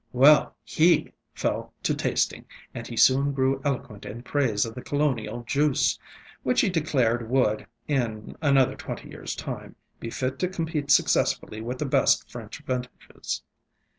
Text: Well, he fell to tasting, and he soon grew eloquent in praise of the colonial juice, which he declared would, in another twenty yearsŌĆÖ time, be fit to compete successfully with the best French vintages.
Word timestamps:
Well, 0.13 0.55
he 0.63 1.11
fell 1.31 1.75
to 1.83 1.93
tasting, 1.93 2.45
and 2.73 2.87
he 2.87 2.97
soon 2.97 3.33
grew 3.33 3.61
eloquent 3.63 4.03
in 4.03 4.23
praise 4.23 4.65
of 4.65 4.73
the 4.73 4.81
colonial 4.81 5.43
juice, 5.43 5.99
which 6.41 6.61
he 6.61 6.69
declared 6.71 7.29
would, 7.29 7.67
in 7.87 8.35
another 8.41 8.73
twenty 8.75 9.11
yearsŌĆÖ 9.11 9.37
time, 9.37 9.75
be 9.99 10.09
fit 10.09 10.39
to 10.39 10.47
compete 10.47 10.89
successfully 10.89 11.61
with 11.61 11.77
the 11.77 11.85
best 11.85 12.31
French 12.31 12.57
vintages. 12.65 13.43